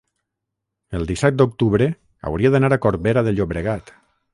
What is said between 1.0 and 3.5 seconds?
disset d'octubre hauria d'anar a Corbera de